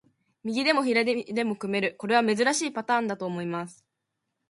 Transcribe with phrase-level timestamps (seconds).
[0.43, 3.85] 右でも左でも組める、これは珍しいパターンだと思います。